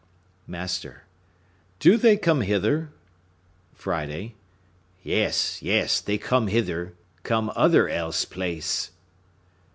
Master.—Do 0.47 1.95
they 1.95 2.17
come 2.17 2.41
hither? 2.41 2.89
Friday.—Yes, 3.75 5.61
yes, 5.61 6.01
they 6.01 6.17
come 6.17 6.47
hither; 6.47 6.95
come 7.21 7.51
other 7.55 7.87
else 7.87 8.25
place. 8.25 8.89